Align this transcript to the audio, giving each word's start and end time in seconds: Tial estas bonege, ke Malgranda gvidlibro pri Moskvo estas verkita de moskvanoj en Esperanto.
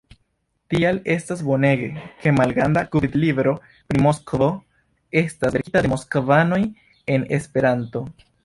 Tial 0.73 0.99
estas 1.15 1.43
bonege, 1.49 1.89
ke 2.23 2.33
Malgranda 2.37 2.83
gvidlibro 2.95 3.53
pri 3.91 4.03
Moskvo 4.07 4.49
estas 5.25 5.57
verkita 5.59 5.87
de 5.87 5.95
moskvanoj 5.95 6.61
en 7.17 7.33
Esperanto. 7.39 8.07